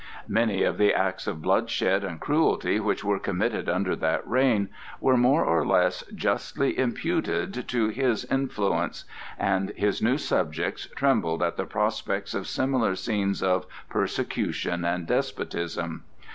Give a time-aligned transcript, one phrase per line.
[0.27, 5.15] Many of the acts of bloodshed and cruelty which were committed under that reign were
[5.15, 9.03] more or less justly imputed to his influence,
[9.37, 16.01] and his new subjects trembled at the prospects of similar scenes of persecution and despotism.